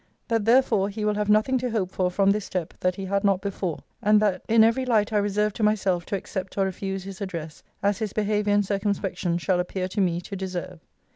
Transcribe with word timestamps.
That, 0.29 0.45
therefore, 0.45 0.89
he 0.89 1.05
will 1.05 1.13
have 1.13 1.29
nothing 1.29 1.59
to 1.59 1.69
hope 1.69 1.91
for 1.91 2.09
from 2.09 2.31
this 2.31 2.45
step 2.45 2.73
that 2.79 2.95
he 2.95 3.05
had 3.05 3.23
not 3.23 3.39
before: 3.39 3.77
and 4.01 4.19
that 4.19 4.41
in 4.49 4.63
ever 4.63 4.83
light 4.83 5.13
I 5.13 5.17
reserve 5.17 5.53
to 5.53 5.61
myself 5.63 6.07
to 6.07 6.15
accept 6.15 6.57
or 6.57 6.65
refuse 6.65 7.03
his 7.03 7.21
address, 7.21 7.61
as 7.83 7.99
his 7.99 8.11
behaviour 8.11 8.51
and 8.55 8.65
circumspection 8.65 9.37
shall 9.37 9.59
appear 9.59 9.87
to 9.89 10.01
me 10.01 10.19
to 10.21 10.35
deserve.' 10.35 10.79